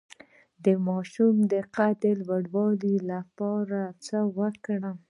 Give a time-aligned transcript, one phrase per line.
[0.65, 4.97] د ماشوم د قد د لوړیدو لپاره باید څه ورکړم؟